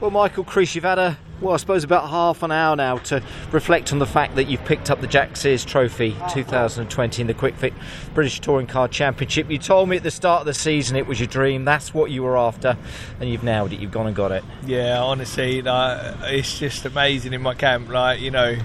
Well, 0.00 0.10
Michael 0.10 0.44
Crees, 0.44 0.74
you've 0.74 0.84
had 0.84 0.98
a 0.98 1.18
well, 1.42 1.54
I 1.54 1.56
suppose 1.58 1.84
about 1.84 2.08
half 2.08 2.42
an 2.42 2.50
hour 2.50 2.76
now 2.76 2.98
to 2.98 3.22
reflect 3.50 3.92
on 3.92 3.98
the 3.98 4.06
fact 4.06 4.34
that 4.36 4.44
you've 4.44 4.64
picked 4.64 4.90
up 4.90 5.00
the 5.00 5.06
Jack 5.06 5.36
Sears 5.36 5.64
Trophy 5.64 6.14
2020 6.30 7.22
in 7.22 7.26
the 7.26 7.34
Kwik 7.34 7.54
Fit 7.54 7.72
British 8.14 8.40
Touring 8.40 8.66
Car 8.66 8.88
Championship. 8.88 9.50
You 9.50 9.58
told 9.58 9.88
me 9.88 9.98
at 9.98 10.02
the 10.02 10.10
start 10.10 10.40
of 10.40 10.46
the 10.46 10.54
season 10.54 10.96
it 10.96 11.06
was 11.06 11.18
your 11.18 11.26
dream. 11.26 11.64
That's 11.64 11.92
what 11.94 12.10
you 12.10 12.22
were 12.22 12.36
after, 12.36 12.76
and 13.20 13.28
you've 13.28 13.42
nailed 13.42 13.72
it. 13.72 13.80
You've 13.80 13.90
gone 13.90 14.06
and 14.06 14.16
got 14.16 14.32
it. 14.32 14.44
Yeah, 14.66 15.02
honestly, 15.02 15.60
like, 15.62 16.14
it's 16.24 16.58
just 16.58 16.84
amazing 16.86 17.32
in 17.34 17.42
my 17.42 17.54
camp. 17.54 17.90
Like 17.90 18.20
you 18.20 18.30
know, 18.30 18.56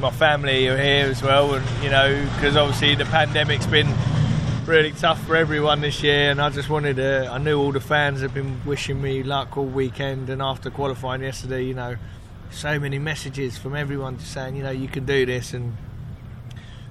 my 0.00 0.10
family 0.10 0.68
are 0.68 0.76
here 0.76 1.06
as 1.06 1.22
well, 1.22 1.54
and 1.54 1.84
you 1.84 1.90
know, 1.90 2.28
because 2.34 2.56
obviously 2.56 2.94
the 2.94 3.06
pandemic's 3.06 3.66
been 3.66 3.88
really 4.66 4.92
tough 4.92 5.22
for 5.26 5.36
everyone 5.36 5.82
this 5.82 6.02
year, 6.02 6.30
and 6.30 6.40
I 6.40 6.48
just 6.48 6.70
wanted 6.70 6.96
to. 6.96 7.28
I 7.30 7.38
knew 7.38 7.58
all 7.58 7.72
the 7.72 7.80
fans 7.80 8.22
have 8.22 8.32
been 8.32 8.64
wishing 8.64 9.00
me 9.00 9.22
luck 9.22 9.56
all 9.58 9.66
weekend, 9.66 10.30
and 10.30 10.40
after 10.40 10.70
qualifying 10.70 11.22
yesterday, 11.22 11.64
you 11.64 11.74
know, 11.74 11.96
so 12.50 12.78
many 12.80 12.98
messages 12.98 13.58
from 13.58 13.74
everyone 13.76 14.18
just 14.18 14.32
saying, 14.32 14.56
you 14.56 14.62
know, 14.62 14.70
you 14.70 14.88
can 14.88 15.04
do 15.04 15.26
this, 15.26 15.52
and 15.52 15.76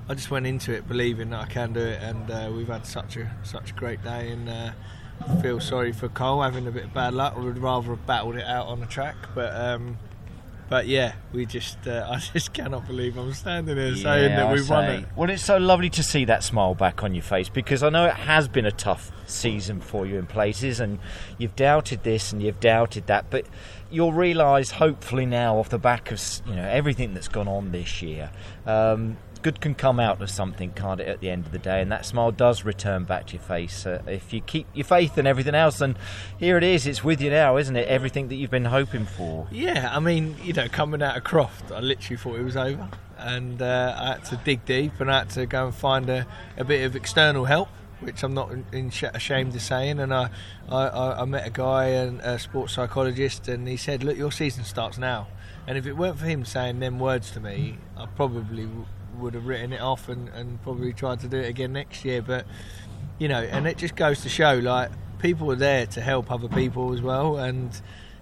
I 0.07 0.13
just 0.13 0.29
went 0.29 0.45
into 0.45 0.73
it 0.73 0.87
believing 0.87 1.31
that 1.31 1.41
I 1.41 1.45
can 1.45 1.73
do 1.73 1.79
it, 1.79 2.01
and 2.01 2.29
uh, 2.29 2.51
we've 2.55 2.67
had 2.67 2.85
such 2.85 3.17
a 3.17 3.31
such 3.43 3.71
a 3.71 3.73
great 3.73 4.03
day, 4.03 4.29
and 4.29 4.49
uh, 4.49 4.71
feel 5.41 5.59
sorry 5.59 5.93
for 5.93 6.09
Cole 6.09 6.43
having 6.43 6.67
a 6.67 6.71
bit 6.71 6.85
of 6.85 6.93
bad 6.93 7.13
luck. 7.13 7.33
I 7.35 7.39
would 7.39 7.57
rather 7.57 7.89
have 7.89 8.05
battled 8.05 8.35
it 8.35 8.45
out 8.45 8.67
on 8.67 8.81
the 8.81 8.87
track, 8.87 9.15
but. 9.33 9.53
Um, 9.55 9.97
but 10.69 10.87
yeah, 10.87 11.13
we 11.31 11.45
just 11.45 11.87
uh, 11.87 12.07
I 12.11 12.17
just 12.17 12.53
cannot 12.53 12.87
believe 12.87 13.17
I'm 13.17 13.33
standing 13.33 13.77
here 13.77 13.89
yeah, 13.89 14.03
saying 14.03 14.35
that 14.35 14.51
we've 14.51 14.69
won 14.69 14.85
it. 14.85 15.05
Well, 15.15 15.29
it's 15.29 15.43
so 15.43 15.57
lovely 15.57 15.89
to 15.91 16.03
see 16.03 16.25
that 16.25 16.43
smile 16.43 16.75
back 16.75 17.03
on 17.03 17.13
your 17.13 17.23
face 17.23 17.49
because 17.49 17.83
I 17.83 17.89
know 17.89 18.05
it 18.05 18.13
has 18.13 18.47
been 18.47 18.65
a 18.65 18.71
tough 18.71 19.11
season 19.25 19.81
for 19.81 20.05
you 20.05 20.17
in 20.17 20.27
places, 20.27 20.79
and 20.79 20.99
you've 21.37 21.55
doubted 21.55 22.03
this 22.03 22.31
and 22.31 22.41
you've 22.41 22.59
doubted 22.59 23.07
that, 23.07 23.29
but 23.29 23.45
you'll 23.91 24.13
realise 24.13 24.71
hopefully 24.71 25.25
now 25.25 25.57
off 25.57 25.69
the 25.69 25.79
back 25.79 26.11
of 26.11 26.21
you 26.47 26.55
know 26.55 26.67
everything 26.67 27.13
that's 27.13 27.27
gone 27.27 27.47
on 27.47 27.71
this 27.71 28.01
year. 28.01 28.31
Um, 28.65 29.17
good 29.43 29.61
can 29.61 29.75
come 29.75 29.99
out 29.99 30.21
of 30.21 30.29
something, 30.29 30.71
can't 30.71 30.99
it, 30.99 31.07
at 31.07 31.19
the 31.19 31.29
end 31.29 31.45
of 31.45 31.51
the 31.51 31.59
day? 31.59 31.81
And 31.81 31.91
that 31.91 32.05
smile 32.05 32.31
does 32.31 32.63
return 32.63 33.03
back 33.03 33.27
to 33.27 33.33
your 33.33 33.43
face 33.43 33.85
uh, 33.85 34.01
if 34.07 34.33
you 34.33 34.41
keep 34.41 34.65
your 34.73 34.85
faith 34.85 35.17
and 35.17 35.27
everything 35.27 35.53
else. 35.53 35.81
And 35.81 35.97
here 36.39 36.57
it 36.57 36.63
is, 36.63 36.87
it's 36.87 37.03
with 37.03 37.21
you 37.21 37.29
now, 37.29 37.57
isn't 37.57 37.75
it? 37.75 37.87
Everything 37.87 38.29
that 38.29 38.35
you've 38.35 38.49
been 38.49 38.65
hoping 38.65 39.05
for. 39.05 39.47
Yeah, 39.51 39.89
I 39.91 39.99
mean, 39.99 40.35
you 40.41 40.53
know, 40.53 40.67
coming 40.69 41.03
out 41.03 41.17
of 41.17 41.23
Croft, 41.23 41.71
I 41.71 41.81
literally 41.81 42.17
thought 42.17 42.39
it 42.39 42.43
was 42.43 42.57
over. 42.57 42.89
And 43.17 43.61
uh, 43.61 43.95
I 43.97 44.07
had 44.13 44.25
to 44.25 44.37
dig 44.37 44.65
deep 44.65 44.99
and 44.99 45.11
I 45.11 45.19
had 45.19 45.29
to 45.31 45.45
go 45.45 45.65
and 45.65 45.75
find 45.75 46.09
a, 46.09 46.25
a 46.57 46.63
bit 46.63 46.83
of 46.85 46.95
external 46.95 47.45
help 47.45 47.69
which 47.99 48.21
I'm 48.21 48.33
not 48.33 48.51
ashamed 49.13 49.55
of 49.55 49.61
saying. 49.61 49.99
And 49.99 50.13
I, 50.13 50.29
I, 50.69 51.21
I 51.21 51.25
met 51.25 51.47
a 51.47 51.49
guy, 51.49 51.85
and 51.85 52.19
a 52.19 52.37
sports 52.37 52.73
psychologist, 52.73 53.47
and 53.47 53.65
he 53.65 53.77
said, 53.77 54.03
"Look, 54.03 54.17
your 54.17 54.31
season 54.31 54.65
starts 54.65 54.97
now." 54.97 55.27
And 55.65 55.77
if 55.77 55.85
it 55.85 55.93
weren't 55.93 56.19
for 56.19 56.25
him 56.25 56.43
saying 56.43 56.79
them 56.79 56.99
words 56.99 57.31
to 57.31 57.39
me, 57.39 57.77
I 57.95 58.05
probably 58.05 58.67
would 59.19 59.33
have 59.33 59.45
written 59.45 59.73
it 59.73 59.81
off 59.81 60.09
and, 60.09 60.29
and 60.29 60.61
probably 60.63 60.93
tried 60.93 61.19
to 61.21 61.27
do 61.27 61.37
it 61.37 61.49
again 61.49 61.73
next 61.73 62.03
year. 62.05 62.21
But 62.21 62.45
you 63.19 63.27
know, 63.27 63.41
and 63.41 63.67
it 63.67 63.77
just 63.77 63.95
goes 63.95 64.21
to 64.21 64.29
show 64.29 64.55
like 64.55 64.91
people 65.19 65.51
are 65.51 65.55
there 65.55 65.85
to 65.87 66.01
help 66.01 66.31
other 66.31 66.49
people 66.49 66.93
as 66.93 67.01
well. 67.01 67.37
And 67.37 67.79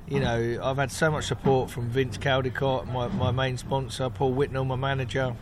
you 0.08 0.20
know, 0.20 0.60
I've 0.62 0.78
had 0.78 0.92
so 0.92 1.10
much 1.10 1.26
support 1.26 1.70
from 1.70 1.90
Vince 1.90 2.18
Caldicott, 2.18 2.92
my, 2.92 3.08
my 3.08 3.32
main 3.32 3.58
sponsor, 3.58 4.10
Paul 4.10 4.34
Whitnell, 4.34 4.68
my 4.68 4.76
manager. 4.76 5.36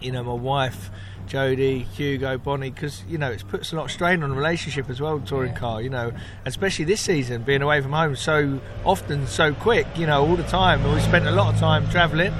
You 0.00 0.10
know, 0.10 0.24
my 0.24 0.32
wife, 0.32 0.90
Jody, 1.28 1.80
Hugo, 1.80 2.36
Bonnie, 2.36 2.70
because 2.70 3.04
you 3.08 3.18
know 3.18 3.30
it 3.30 3.46
puts 3.46 3.72
a 3.72 3.76
lot 3.76 3.84
of 3.84 3.90
strain 3.92 4.22
on 4.24 4.30
the 4.30 4.36
relationship 4.36 4.90
as 4.90 5.00
well. 5.00 5.20
Touring 5.20 5.54
car, 5.54 5.80
you 5.80 5.90
know, 5.90 6.12
especially 6.44 6.84
this 6.84 7.00
season, 7.00 7.42
being 7.42 7.62
away 7.62 7.80
from 7.80 7.92
home 7.92 8.16
so 8.16 8.60
often, 8.84 9.26
so 9.26 9.54
quick, 9.54 9.86
you 9.96 10.06
know, 10.06 10.26
all 10.26 10.36
the 10.36 10.42
time. 10.44 10.84
And 10.84 10.92
we 10.92 11.00
spent 11.00 11.26
a 11.26 11.30
lot 11.30 11.54
of 11.54 11.60
time 11.60 11.88
travelling 11.90 12.34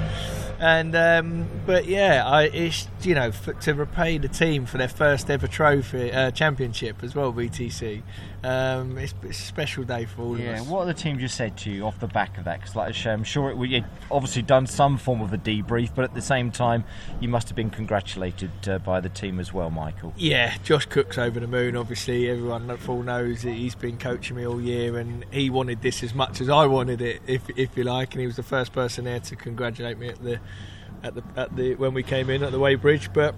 and 0.63 0.95
um, 0.95 1.45
but 1.65 1.87
yeah, 1.87 2.23
I, 2.25 2.43
it's 2.43 2.87
you 3.01 3.15
know 3.15 3.33
for, 3.33 3.51
to 3.53 3.73
repay 3.73 4.17
the 4.17 4.29
team 4.29 4.65
for 4.65 4.77
their 4.77 4.87
first 4.87 5.29
ever 5.29 5.45
trophy 5.45 6.09
uh, 6.09 6.31
championship 6.31 7.03
as 7.03 7.13
well, 7.13 7.33
BTC. 7.33 8.01
Um, 8.43 8.97
it's, 8.97 9.13
it's, 9.23 9.39
a 9.39 9.43
special 9.43 9.85
day 9.85 10.03
for 10.03 10.21
all 10.21 10.37
yeah, 10.37 10.55
of 10.55 10.61
us. 10.63 10.67
what 10.67 10.85
the 10.85 10.93
team 10.93 11.17
just 11.17 11.35
said 11.35 11.55
to 11.59 11.71
you 11.71 11.85
off 11.85 11.99
the 12.01 12.07
back 12.07 12.37
of 12.37 12.43
that? 12.43 12.59
Because 12.59 12.75
like 12.75 13.05
I'm 13.05 13.23
sure 13.23 13.49
it, 13.49 13.57
we 13.57 13.85
obviously 14.11 14.41
done 14.41 14.67
some 14.67 14.97
form 14.97 15.21
of 15.21 15.31
a 15.31 15.37
debrief, 15.37 15.91
but 15.95 16.03
at 16.03 16.13
the 16.13 16.21
same 16.21 16.51
time, 16.51 16.83
you 17.21 17.29
must 17.29 17.47
have 17.47 17.55
been 17.55 17.69
congratulated 17.69 18.51
uh, 18.67 18.79
by 18.79 18.99
the 18.99 19.07
team 19.07 19.39
as 19.39 19.53
well, 19.53 19.69
Michael. 19.69 20.13
Yeah, 20.17 20.55
Josh 20.63 20.85
Cook's 20.87 21.17
over 21.17 21.39
the 21.39 21.47
moon. 21.47 21.77
Obviously, 21.77 22.29
everyone 22.29 22.75
full 22.77 23.01
knows 23.01 23.43
that 23.43 23.53
he's 23.53 23.75
been 23.75 23.97
coaching 23.97 24.35
me 24.35 24.45
all 24.45 24.59
year, 24.59 24.97
and 24.97 25.25
he 25.31 25.49
wanted 25.49 25.81
this 25.81 26.03
as 26.03 26.13
much 26.13 26.41
as 26.41 26.49
I 26.49 26.65
wanted 26.65 27.01
it, 27.01 27.21
if 27.25 27.49
if 27.57 27.77
you 27.77 27.85
like, 27.85 28.11
and 28.13 28.19
he 28.19 28.27
was 28.27 28.35
the 28.35 28.43
first 28.43 28.73
person 28.73 29.05
there 29.05 29.21
to 29.21 29.37
congratulate 29.37 29.97
me 29.97 30.09
at 30.09 30.21
the 30.21 30.39
at 31.01 31.15
the 31.15 31.23
at 31.37 31.55
the 31.55 31.75
when 31.75 31.93
we 31.93 32.03
came 32.03 32.29
in 32.29 32.43
at 32.43 32.51
the 32.51 32.59
weighbridge. 32.59 33.13
But 33.13 33.35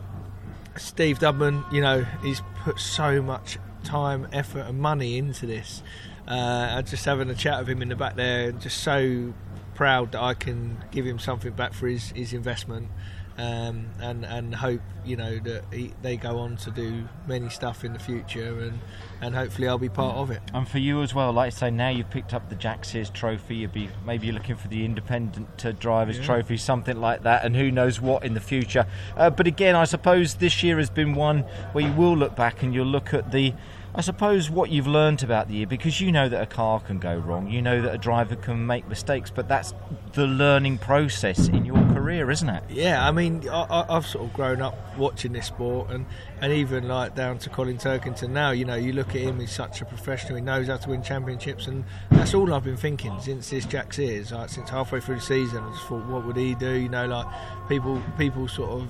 Steve 0.77 1.19
Dudman, 1.19 1.71
you 1.71 1.81
know, 1.81 2.05
he's 2.23 2.41
put 2.63 2.79
so 2.79 3.21
much 3.21 3.59
time, 3.85 4.27
effort, 4.31 4.61
and 4.61 4.79
money 4.79 5.17
into 5.17 5.45
this. 5.45 5.81
Uh, 6.27 6.81
just 6.81 7.05
having 7.05 7.29
a 7.29 7.35
chat 7.35 7.59
with 7.59 7.69
him 7.69 7.81
in 7.81 7.89
the 7.89 7.95
back 7.95 8.15
there, 8.15 8.51
just 8.51 8.79
so 8.79 9.33
proud 9.75 10.13
that 10.13 10.21
I 10.21 10.33
can 10.33 10.83
give 10.91 11.05
him 11.05 11.19
something 11.19 11.53
back 11.53 11.73
for 11.73 11.87
his, 11.87 12.09
his 12.11 12.33
investment 12.33 12.89
um, 13.37 13.87
and 14.01 14.25
and 14.25 14.55
hope 14.55 14.81
you 15.03 15.17
know 15.17 15.37
that 15.39 15.63
he, 15.71 15.93
they 16.01 16.15
go 16.15 16.39
on 16.39 16.55
to 16.57 16.71
do 16.71 17.03
many 17.27 17.49
stuff 17.49 17.83
in 17.83 17.93
the 17.93 17.99
future 17.99 18.59
and 18.59 18.79
and 19.21 19.35
hopefully 19.35 19.67
I'll 19.67 19.77
be 19.77 19.89
part 19.89 20.15
of 20.17 20.31
it. 20.31 20.41
And 20.53 20.67
for 20.67 20.77
you 20.77 21.01
as 21.01 21.13
well, 21.13 21.31
like 21.31 21.47
I 21.47 21.49
say, 21.49 21.71
now 21.71 21.89
you've 21.89 22.09
picked 22.09 22.33
up 22.33 22.49
the 22.49 22.55
Jack 22.55 22.85
Sears 22.85 23.09
Trophy. 23.09 23.57
You'll 23.57 23.71
be 23.71 23.89
maybe 24.05 24.27
you're 24.27 24.35
looking 24.35 24.55
for 24.55 24.67
the 24.67 24.85
Independent 24.85 25.65
uh, 25.65 25.71
Drivers 25.73 26.17
yeah. 26.17 26.25
Trophy, 26.25 26.57
something 26.57 26.99
like 26.99 27.23
that, 27.23 27.45
and 27.45 27.55
who 27.55 27.71
knows 27.71 27.99
what 27.99 28.23
in 28.23 28.33
the 28.33 28.41
future. 28.41 28.85
Uh, 29.17 29.29
but 29.29 29.47
again, 29.47 29.75
I 29.75 29.85
suppose 29.85 30.35
this 30.35 30.63
year 30.63 30.77
has 30.77 30.89
been 30.89 31.13
one 31.13 31.39
where 31.73 31.85
you 31.85 31.93
will 31.93 32.15
look 32.15 32.35
back 32.35 32.63
and 32.63 32.73
you'll 32.73 32.85
look 32.85 33.13
at 33.13 33.31
the 33.31 33.53
I 33.97 34.01
suppose 34.01 34.49
what 34.49 34.71
you've 34.71 34.87
learned 34.87 35.23
about 35.23 35.47
the 35.47 35.53
year, 35.53 35.67
because 35.67 36.01
you 36.01 36.11
know 36.11 36.27
that 36.27 36.41
a 36.41 36.45
car 36.45 36.81
can 36.81 36.99
go 36.99 37.15
wrong, 37.17 37.49
you 37.49 37.61
know 37.61 37.81
that 37.81 37.93
a 37.93 37.97
driver 37.97 38.35
can 38.35 38.67
make 38.67 38.85
mistakes, 38.89 39.31
but 39.33 39.47
that's 39.47 39.73
the 40.11 40.27
learning 40.27 40.79
process 40.79 41.47
in 41.47 41.63
your 41.63 41.77
career, 42.05 42.29
isn't 42.29 42.49
it? 42.49 42.63
Yeah, 42.69 43.07
I 43.07 43.11
mean, 43.11 43.49
I, 43.49 43.85
have 43.89 44.05
sort 44.05 44.25
of 44.25 44.33
grown 44.33 44.61
up 44.61 44.75
watching 44.95 45.33
this 45.33 45.47
sport, 45.47 45.89
and, 45.89 46.05
and 46.39 46.53
even 46.53 46.87
like 46.87 47.15
down 47.15 47.39
to 47.39 47.49
Colin 47.49 47.77
Turkington 47.77 48.29
now, 48.29 48.51
you 48.51 48.63
know, 48.63 48.75
you 48.75 48.93
look 48.93 49.09
at 49.09 49.21
him, 49.21 49.39
he's 49.39 49.51
such 49.51 49.81
a 49.81 49.85
professional, 49.85 50.35
he 50.35 50.41
knows 50.41 50.67
how 50.67 50.77
to 50.77 50.89
win 50.89 51.01
championships, 51.01 51.65
and 51.65 51.83
that's 52.11 52.35
all 52.35 52.53
I've 52.53 52.63
been 52.63 52.77
thinking 52.77 53.19
since 53.19 53.49
this 53.49 53.65
Jack's 53.65 53.95
Sears, 53.95 54.31
like 54.31 54.49
since 54.49 54.69
halfway 54.69 54.99
through 54.99 55.15
the 55.15 55.21
season. 55.21 55.63
I 55.63 55.71
just 55.71 55.87
thought, 55.87 56.05
what 56.05 56.25
would 56.27 56.37
he 56.37 56.53
do? 56.53 56.73
You 56.73 56.89
know, 56.89 57.07
like 57.07 57.25
people, 57.67 57.99
people 58.19 58.47
sort 58.47 58.69
of 58.69 58.87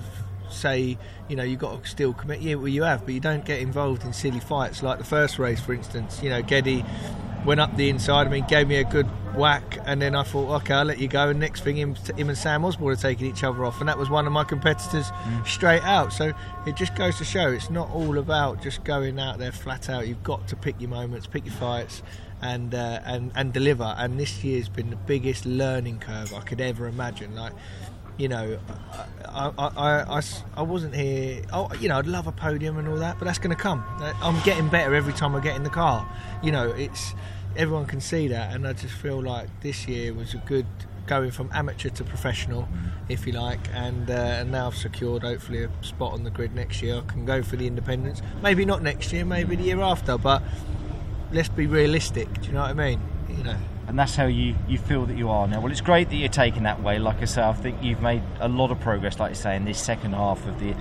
say, 0.50 0.98
you 1.28 1.36
know, 1.36 1.42
you've 1.42 1.60
got 1.60 1.82
to 1.82 1.88
still 1.88 2.12
commit. 2.12 2.42
Yeah, 2.42 2.56
well, 2.56 2.68
you 2.68 2.82
have, 2.82 3.06
but 3.06 3.14
you 3.14 3.20
don't 3.20 3.46
get 3.46 3.60
involved 3.60 4.04
in 4.04 4.12
silly 4.12 4.40
fights 4.40 4.82
like 4.82 4.98
the 4.98 5.04
first 5.04 5.38
race, 5.38 5.60
for 5.60 5.72
instance. 5.72 6.22
You 6.22 6.28
know, 6.28 6.42
Geddy 6.42 6.84
went 7.46 7.60
up 7.60 7.74
the 7.76 7.88
inside. 7.88 8.26
I 8.26 8.30
mean, 8.30 8.44
gave 8.46 8.68
me 8.68 8.76
a 8.76 8.84
good 8.84 9.06
whack, 9.34 9.78
and 9.86 10.02
then 10.02 10.14
I 10.14 10.22
thought, 10.22 10.62
okay, 10.62 10.74
I'll 10.74 10.84
let 10.84 10.98
you 10.98 11.08
go. 11.08 11.28
And 11.28 11.40
next 11.40 11.62
thing, 11.62 11.76
him, 11.76 11.94
him 11.94 12.28
and 12.28 12.36
Sam 12.36 12.64
Osborne 12.64 12.92
are 12.92 12.96
taking 12.96 13.26
each 13.26 13.44
other 13.44 13.64
off, 13.64 13.80
and 13.80 13.88
that 13.88 13.98
was 13.98 14.10
one 14.10 14.26
of 14.26 14.32
my 14.32 14.44
competitors 14.44 15.10
mm. 15.10 15.46
straight 15.46 15.82
out. 15.82 16.12
So 16.12 16.32
it 16.66 16.76
just 16.76 16.94
goes 16.94 17.16
to 17.18 17.24
show 17.24 17.50
it's 17.50 17.70
not 17.70 17.90
all 17.90 18.18
about 18.18 18.62
just 18.62 18.84
going 18.84 19.18
out 19.18 19.38
there 19.38 19.52
flat 19.52 19.88
out. 19.88 20.08
You've 20.08 20.22
got 20.22 20.48
to 20.48 20.56
pick 20.56 20.80
your 20.80 20.90
moments, 20.90 21.26
pick 21.26 21.46
your 21.46 21.54
fights. 21.54 22.02
And, 22.42 22.74
uh, 22.74 23.00
and 23.06 23.32
and 23.34 23.50
deliver. 23.50 23.94
And 23.96 24.20
this 24.20 24.44
year's 24.44 24.68
been 24.68 24.90
the 24.90 24.96
biggest 24.96 25.46
learning 25.46 26.00
curve 26.00 26.34
I 26.34 26.40
could 26.40 26.60
ever 26.60 26.86
imagine. 26.86 27.34
Like 27.34 27.54
you 28.16 28.28
know, 28.28 28.58
I, 29.28 29.52
I, 29.58 30.18
I, 30.18 30.22
I, 30.56 30.62
wasn't 30.62 30.94
here. 30.94 31.42
Oh, 31.52 31.70
you 31.80 31.88
know, 31.88 31.98
I'd 31.98 32.06
love 32.06 32.26
a 32.26 32.32
podium 32.32 32.78
and 32.78 32.88
all 32.88 32.96
that, 32.96 33.18
but 33.18 33.26
that's 33.26 33.38
going 33.38 33.54
to 33.54 33.60
come. 33.62 33.84
I'm 34.00 34.42
getting 34.42 34.68
better 34.68 34.94
every 34.94 35.12
time 35.12 35.34
I 35.36 35.40
get 35.40 35.56
in 35.56 35.62
the 35.62 35.70
car. 35.70 36.08
You 36.42 36.52
know, 36.52 36.70
it's 36.70 37.14
everyone 37.56 37.86
can 37.86 38.00
see 38.00 38.28
that, 38.28 38.54
and 38.54 38.66
I 38.66 38.72
just 38.72 38.94
feel 38.94 39.22
like 39.22 39.48
this 39.60 39.86
year 39.86 40.14
was 40.14 40.34
a 40.34 40.38
good 40.38 40.66
going 41.06 41.30
from 41.30 41.50
amateur 41.52 41.88
to 41.88 42.04
professional, 42.04 42.68
if 43.08 43.26
you 43.26 43.32
like, 43.32 43.60
and, 43.72 44.10
uh, 44.10 44.14
and 44.14 44.50
now 44.50 44.66
I've 44.66 44.76
secured 44.76 45.22
hopefully 45.22 45.62
a 45.62 45.70
spot 45.80 46.12
on 46.12 46.24
the 46.24 46.30
grid 46.30 46.52
next 46.52 46.82
year. 46.82 46.96
I 46.96 47.12
can 47.12 47.24
go 47.24 47.42
for 47.42 47.54
the 47.54 47.66
independents. 47.66 48.22
Maybe 48.42 48.64
not 48.64 48.82
next 48.82 49.12
year, 49.12 49.24
maybe 49.24 49.54
the 49.54 49.64
year 49.64 49.80
after, 49.80 50.18
but 50.18 50.42
let's 51.30 51.48
be 51.48 51.66
realistic. 51.66 52.32
Do 52.40 52.48
you 52.48 52.54
know 52.54 52.62
what 52.62 52.70
I 52.70 52.74
mean? 52.74 53.00
You 53.28 53.44
know 53.44 53.58
and 53.88 53.98
that's 53.98 54.16
how 54.16 54.26
you, 54.26 54.54
you 54.66 54.78
feel 54.78 55.06
that 55.06 55.16
you 55.16 55.30
are 55.30 55.46
now. 55.46 55.60
Well, 55.60 55.70
it's 55.70 55.80
great 55.80 56.08
that 56.10 56.16
you're 56.16 56.28
taking 56.28 56.64
that 56.64 56.82
way. 56.82 56.98
Like 56.98 57.22
I 57.22 57.24
say, 57.24 57.42
I 57.42 57.52
think 57.52 57.82
you've 57.82 58.00
made 58.00 58.22
a 58.40 58.48
lot 58.48 58.70
of 58.70 58.80
progress, 58.80 59.18
like 59.18 59.30
you 59.30 59.36
say, 59.36 59.56
in 59.56 59.64
this 59.64 59.80
second 59.80 60.14
half 60.14 60.46
of 60.46 60.58
the. 60.60 60.74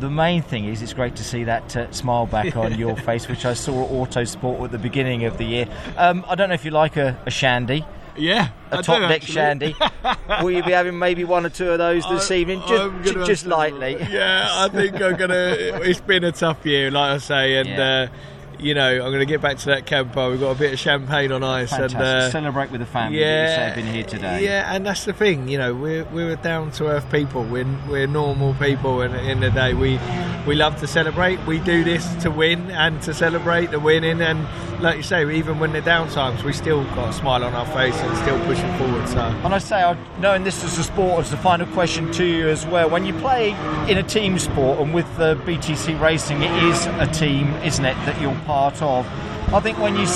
The 0.00 0.10
main 0.10 0.42
thing 0.42 0.64
is, 0.64 0.82
it's 0.82 0.92
great 0.92 1.14
to 1.16 1.24
see 1.24 1.44
that 1.44 1.76
uh, 1.76 1.90
smile 1.92 2.26
back 2.26 2.56
on 2.56 2.74
your 2.78 2.96
face, 2.96 3.28
which 3.28 3.44
I 3.44 3.54
saw 3.54 3.84
at 3.84 3.90
Autosport 3.90 4.64
at 4.64 4.72
the 4.72 4.78
beginning 4.78 5.24
of 5.24 5.38
the 5.38 5.44
year. 5.44 5.68
Um, 5.96 6.24
I 6.28 6.34
don't 6.34 6.48
know 6.48 6.54
if 6.56 6.64
you 6.64 6.72
like 6.72 6.96
a, 6.96 7.16
a 7.26 7.30
shandy. 7.30 7.84
Yeah, 8.16 8.50
a 8.70 8.78
I 8.78 8.82
top 8.82 9.08
deck 9.08 9.22
shandy. 9.22 9.74
Will 10.42 10.50
you 10.50 10.62
be 10.62 10.72
having 10.72 10.98
maybe 10.98 11.24
one 11.24 11.46
or 11.46 11.48
two 11.48 11.70
of 11.70 11.78
those 11.78 12.08
this 12.08 12.30
I, 12.30 12.36
evening, 12.36 12.62
just, 12.66 13.26
just 13.26 13.46
lightly? 13.46 13.96
Yeah, 14.10 14.48
I 14.50 14.68
think 14.68 15.00
I'm 15.00 15.16
gonna. 15.16 15.34
It's 15.82 16.00
been 16.00 16.24
a 16.24 16.32
tough 16.32 16.64
year, 16.66 16.90
like 16.90 17.12
I 17.12 17.18
say, 17.18 17.56
and. 17.56 17.68
Yeah. 17.68 18.08
Uh, 18.12 18.16
you 18.64 18.74
know, 18.74 18.88
I'm 18.88 19.10
going 19.10 19.18
to 19.20 19.26
get 19.26 19.42
back 19.42 19.58
to 19.58 19.66
that 19.66 19.84
camper. 19.84 20.30
We've 20.30 20.40
got 20.40 20.56
a 20.56 20.58
bit 20.58 20.72
of 20.72 20.78
champagne 20.78 21.30
on 21.32 21.44
ice 21.44 21.70
Fantastic. 21.70 21.98
and 21.98 22.06
uh, 22.06 22.30
Celebrate 22.30 22.70
with 22.70 22.80
the 22.80 22.86
family 22.86 23.18
that 23.20 23.58
have 23.58 23.74
been 23.76 23.86
here 23.86 24.04
today. 24.04 24.44
Yeah, 24.44 24.74
and 24.74 24.86
that's 24.86 25.04
the 25.04 25.12
thing. 25.12 25.48
You 25.48 25.58
know, 25.58 25.74
we're 25.74 26.04
we're 26.04 26.36
down 26.36 26.70
to 26.72 26.86
earth 26.86 27.10
people. 27.12 27.44
We're 27.44 27.66
we're 27.88 28.06
normal 28.06 28.54
people, 28.54 29.02
and 29.02 29.14
in 29.14 29.40
the 29.40 29.50
day, 29.50 29.74
we 29.74 29.98
we 30.46 30.54
love 30.54 30.78
to 30.80 30.86
celebrate. 30.86 31.44
We 31.46 31.58
do 31.58 31.84
this 31.84 32.06
to 32.22 32.30
win 32.30 32.70
and 32.70 33.00
to 33.02 33.14
celebrate 33.14 33.70
the 33.70 33.80
winning. 33.80 34.20
And 34.20 34.46
like 34.82 34.96
you 34.96 35.02
say, 35.02 35.34
even 35.34 35.58
when 35.58 35.72
they're 35.72 35.80
down 35.80 36.10
times, 36.10 36.44
we 36.44 36.52
still 36.52 36.84
got 36.94 37.10
a 37.10 37.12
smile 37.12 37.44
on 37.44 37.54
our 37.54 37.66
face 37.66 37.96
and 37.96 38.16
still 38.18 38.38
pushing 38.44 38.72
forward. 38.76 39.08
So. 39.08 39.20
And 39.20 39.54
I 39.54 39.58
say, 39.58 39.96
knowing 40.18 40.44
this 40.44 40.62
as 40.64 40.78
a 40.78 40.84
sport, 40.84 41.24
as 41.24 41.30
the 41.30 41.36
final 41.38 41.66
question 41.68 42.12
to 42.12 42.24
you 42.24 42.48
as 42.48 42.66
well. 42.66 42.90
When 42.90 43.06
you 43.06 43.14
play 43.14 43.50
in 43.88 43.98
a 43.98 44.02
team 44.02 44.38
sport, 44.38 44.78
and 44.78 44.92
with 44.92 45.06
the 45.16 45.36
BTC 45.36 45.98
Racing, 46.00 46.42
it 46.42 46.62
is 46.64 46.86
a 46.86 47.06
team, 47.06 47.48
isn't 47.64 47.84
it, 47.84 47.94
that 48.06 48.20
you're 48.20 48.34
part 48.40 48.82
of. 48.82 49.06
I 49.52 49.60
think 49.60 49.78
when 49.78 49.94
you 49.94 50.06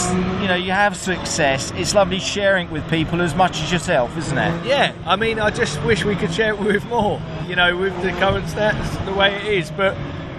you 0.43 0.49
know 0.49 0.57
you 0.57 0.73
have 0.73 0.97
success, 0.97 1.73
it's 1.77 1.95
lovely 1.95 2.19
sharing 2.19 2.67
it 2.67 2.73
with 2.73 2.89
people 2.91 3.21
as 3.23 3.35
much 3.35 3.61
as 3.63 3.71
yourself, 3.71 4.17
isn't 4.17 4.37
it? 4.37 4.67
Yeah, 4.67 4.93
I 5.07 5.17
mean, 5.17 5.39
I 5.39 5.51
just 5.51 5.83
wish 5.85 6.05
we 6.05 6.17
could 6.17 6.33
share 6.33 6.55
it 6.55 6.59
with 6.59 6.85
more. 6.87 7.21
You 7.47 7.57
know, 7.57 7.77
with 7.77 7.95
the 8.03 8.11
current 8.13 8.47
stats, 8.47 9.05
the 9.05 9.15
way 9.15 9.35
it 9.35 9.47
is, 9.47 9.71
but. 9.71 9.97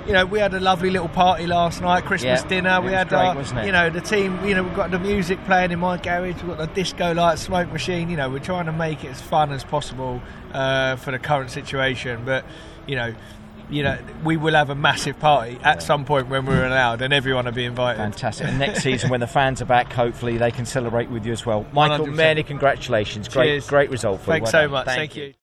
You 0.07 0.13
know, 0.13 0.25
we 0.25 0.39
had 0.39 0.55
a 0.55 0.59
lovely 0.59 0.89
little 0.89 1.07
party 1.07 1.45
last 1.45 1.81
night, 1.81 2.03
Christmas 2.03 2.41
dinner. 2.41 2.77
it 2.77 2.83
We 2.83 2.91
had, 2.93 3.09
great, 3.09 3.19
our, 3.19 3.39
it? 3.39 3.65
you 3.67 3.71
know, 3.71 3.91
the 3.91 4.01
team. 4.01 4.43
You 4.43 4.55
know, 4.55 4.63
we've 4.63 4.75
got 4.75 4.89
the 4.89 4.97
music 4.97 5.43
playing 5.45 5.69
in 5.69 5.77
my 5.77 5.97
garage. 5.97 6.41
We've 6.41 6.47
got 6.47 6.57
the 6.57 6.65
disco 6.65 7.13
light, 7.13 7.37
smoke 7.37 7.71
machine. 7.71 8.09
You 8.09 8.17
know, 8.17 8.27
we're 8.27 8.39
trying 8.39 8.65
to 8.65 8.71
make 8.71 9.03
it 9.03 9.09
as 9.09 9.21
fun 9.21 9.51
as 9.51 9.63
possible 9.63 10.19
uh, 10.51 10.95
for 10.95 11.11
the 11.11 11.19
current 11.19 11.51
situation. 11.51 12.25
But 12.25 12.43
you 12.87 12.95
know, 12.95 13.13
you 13.69 13.83
know, 13.83 13.97
we 14.23 14.37
will 14.37 14.55
have 14.55 14.69
a 14.69 14.75
massive 14.75 15.19
party 15.19 15.59
at 15.63 15.81
some 15.83 16.05
point 16.05 16.27
when 16.27 16.45
we're 16.45 16.65
allowed, 16.65 17.01
and 17.01 17.13
everyone 17.13 17.45
will 17.45 17.51
be 17.51 17.65
invited. 17.65 17.99
Fantastic. 17.99 18.47
And 18.47 18.59
next 18.59 18.81
season, 18.81 19.09
when 19.09 19.19
the 19.19 19.27
fans 19.27 19.61
are 19.61 19.65
back, 19.65 19.91
hopefully 19.93 20.37
they 20.37 20.51
can 20.51 20.65
celebrate 20.65 21.09
with 21.09 21.25
you 21.25 21.31
as 21.31 21.45
well. 21.45 21.65
Michael, 21.71 22.07
100%. 22.07 22.15
many 22.15 22.43
congratulations. 22.43 23.27
Great, 23.27 23.45
Cheers. 23.45 23.67
great 23.67 23.89
result 23.89 24.21
for 24.21 24.31
Thanks 24.31 24.51
you. 24.51 24.57
Well 24.57 24.61
so 24.61 24.61
done. 24.63 24.71
much. 24.71 24.85
Thank, 24.85 25.15
you. 25.15 25.33